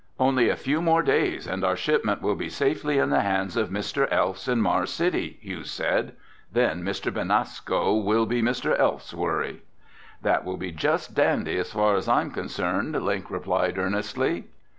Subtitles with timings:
[0.19, 3.69] "Only a few more days and our shipment will be safely in the hands of
[3.69, 4.09] Mr.
[4.11, 6.15] Elfs in Mars City," Hugh said.
[6.51, 7.13] "Then Mr.
[7.13, 8.75] Benasco will be Mr.
[8.79, 9.61] Elfs's worry."
[10.23, 14.45] "That will be just dandy as far as I'm concerned," Link replied earnestly.